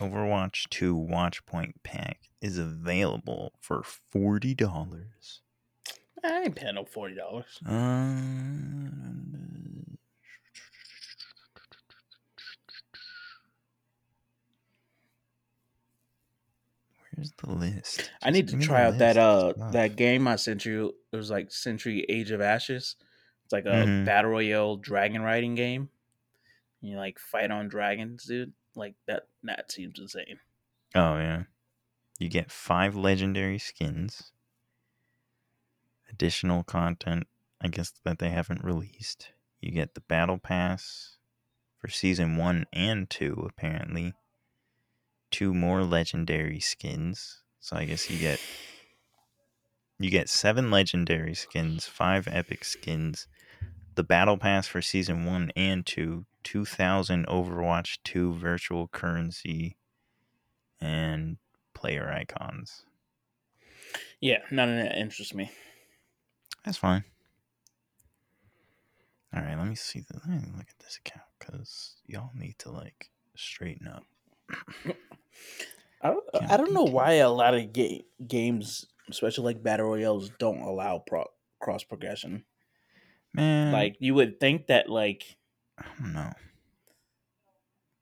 [0.00, 5.40] Overwatch 2 Watchpoint Pack is available for $40.
[6.24, 7.60] I ain't paying no forty dollars.
[7.64, 9.29] Uh,
[17.38, 18.10] the list?
[18.22, 20.94] I need Just to try out that uh that game I sent you.
[21.12, 22.96] It was like Century Age of Ashes.
[23.44, 24.04] It's like a Mhm.
[24.06, 25.90] battle royale dragon riding game.
[26.80, 28.52] You like fight on dragons, dude.
[28.74, 29.28] Like that.
[29.42, 30.38] That seems insane.
[30.94, 31.44] Oh yeah.
[32.18, 34.32] You get five legendary skins.
[36.10, 37.26] Additional content,
[37.60, 39.32] I guess that they haven't released.
[39.60, 41.16] You get the battle pass
[41.78, 44.14] for season one and two, apparently.
[45.30, 47.42] Two more legendary skins.
[47.60, 48.40] So I guess you get
[49.98, 53.28] you get seven legendary skins, five epic skins,
[53.94, 59.76] the battle pass for season one and two, two thousand Overwatch two virtual currency,
[60.80, 61.36] and
[61.74, 62.84] player icons.
[64.20, 65.50] Yeah, none of that interests me.
[66.64, 67.04] That's fine.
[69.34, 70.00] All right, let me see.
[70.00, 74.04] The, let me look at this account because y'all need to like straighten up.
[76.00, 80.30] I don't, I don't know why a lot of ga- games, especially like battle royales,
[80.30, 82.44] don't allow pro- cross progression.
[83.32, 85.36] Man, Like you would think that like
[85.78, 86.32] I don't know.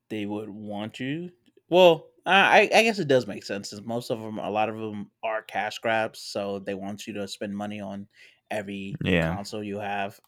[0.08, 1.30] they would want you.
[1.68, 3.70] Well, I I guess it does make sense.
[3.70, 7.12] Since most of them, a lot of them are cash grabs, so they want you
[7.14, 8.08] to spend money on
[8.50, 9.36] every Yeah.
[9.36, 10.18] console you have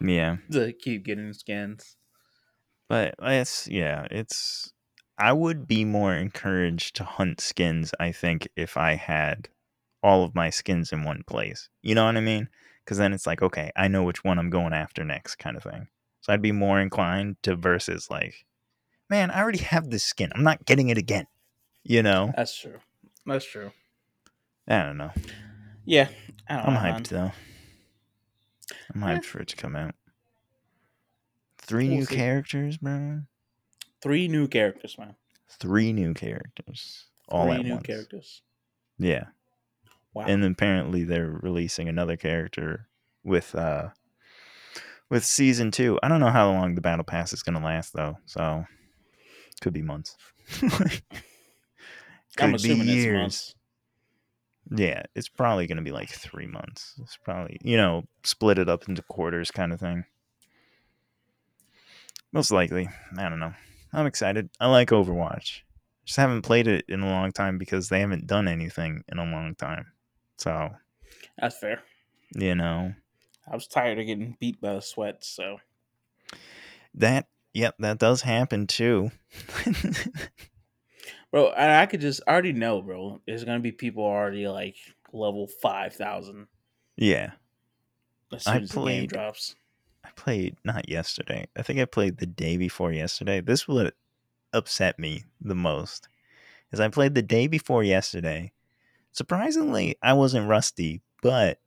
[0.00, 1.96] Yeah, to keep getting skins.
[2.88, 4.72] but it's yeah, it's.
[5.18, 7.92] I would be more encouraged to hunt skins.
[7.98, 9.48] I think if I had
[10.02, 12.48] all of my skins in one place, you know what I mean?
[12.84, 15.62] Because then it's like, okay, I know which one I'm going after next, kind of
[15.62, 15.88] thing.
[16.20, 18.44] So I'd be more inclined to versus like,
[19.08, 20.30] man, I already have this skin.
[20.34, 21.26] I'm not getting it again.
[21.82, 22.32] You know?
[22.36, 22.78] That's true.
[23.24, 23.70] That's true.
[24.68, 25.12] I don't know.
[25.84, 26.08] Yeah,
[26.48, 27.32] I don't I'm know, hyped man.
[27.32, 27.32] though.
[28.94, 29.18] I'm Eh.
[29.18, 29.94] hyped for it to come out.
[31.58, 32.16] 3 We'll new see.
[32.16, 33.22] characters, bro.
[34.02, 35.14] Three new characters, man.
[35.48, 37.86] Three new characters all Three at new once.
[37.86, 38.42] characters.
[38.98, 39.24] Yeah.
[40.14, 40.24] Wow.
[40.26, 42.88] and apparently they're releasing another character
[43.22, 43.88] with uh
[45.10, 45.98] with season two.
[46.02, 48.64] I don't know how long the battle pass is gonna last though, so
[49.60, 50.16] could be months.
[50.60, 51.02] could
[52.40, 53.20] I'm be assuming it's years.
[53.20, 53.54] months.
[54.74, 56.94] Yeah, it's probably gonna be like three months.
[57.02, 60.04] It's probably you know split it up into quarters kind of thing.
[62.32, 62.88] Most likely,
[63.18, 63.52] I don't know.
[63.96, 64.50] I'm excited.
[64.60, 65.62] I like Overwatch.
[66.04, 69.24] Just haven't played it in a long time because they haven't done anything in a
[69.24, 69.86] long time.
[70.38, 70.70] So
[71.38, 71.82] That's fair.
[72.34, 72.92] you know
[73.50, 75.56] I was tired of getting beat by the sweat, so
[76.94, 77.26] that.
[77.54, 79.10] Yep, that does happen too.
[81.30, 83.20] bro, I, I could just I already know, bro.
[83.26, 84.76] There's gonna be people already like
[85.12, 86.48] level five thousand
[86.96, 87.30] yeah,
[88.32, 89.54] as soon I as the game played- drops.
[90.16, 91.46] Played not yesterday.
[91.56, 93.40] I think I played the day before yesterday.
[93.40, 93.92] This would
[94.52, 96.08] upset me the most.
[96.72, 98.52] Is I played the day before yesterday.
[99.12, 101.58] Surprisingly, I wasn't rusty, but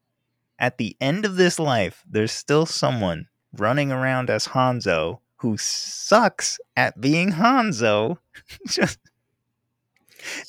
[0.60, 3.28] at the end of this life, there's still someone
[3.58, 8.18] running around as Hanzo who sucks at being Hanzo.
[8.68, 9.00] Just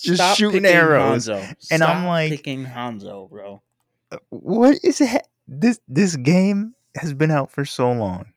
[0.01, 1.29] just Stop shooting arrows.
[1.29, 3.63] And I'm like- picking Hanzo, bro.
[4.11, 5.29] Uh, what is that?
[5.47, 8.33] This this game has been out for so long.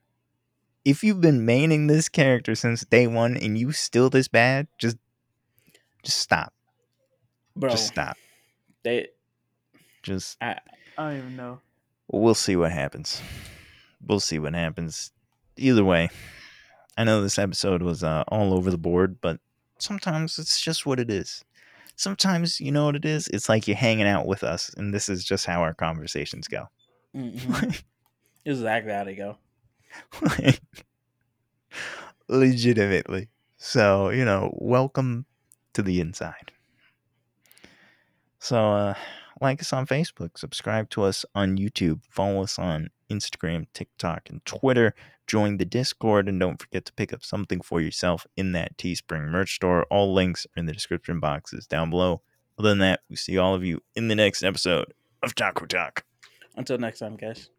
[0.86, 4.97] If you've been maining this character since day one and you still this bad, just
[6.04, 6.54] just stop.
[7.56, 8.18] Bro, Just stop.
[8.84, 9.08] they
[10.01, 10.58] Just I,
[10.97, 11.60] I don't even know.
[12.12, 13.22] we'll see what happens.
[14.06, 15.12] We'll see what happens.
[15.56, 16.10] Either way,
[16.97, 19.39] I know this episode was uh, all over the board, but
[19.78, 21.45] sometimes it's just what it is.
[21.95, 23.28] Sometimes you know what it is.
[23.30, 26.68] It's like you're hanging out with us, and this is just how our conversations go.
[27.16, 27.82] Mhm.
[28.46, 29.38] exactly how they go.
[30.22, 30.62] like,
[32.28, 33.30] legitimately.
[33.58, 35.26] So, you know, welcome
[35.74, 36.52] to the inside.
[38.39, 38.94] So, uh,
[39.41, 44.44] like us on Facebook, subscribe to us on YouTube, follow us on Instagram, TikTok, and
[44.46, 44.94] Twitter.
[45.28, 49.30] Join the Discord, and don't forget to pick up something for yourself in that Teespring
[49.30, 49.86] merch store.
[49.89, 52.22] All links are in the description boxes down below.
[52.60, 56.04] Other than that, we see all of you in the next episode of Taco Talk.
[56.56, 57.50] Until next time, guys.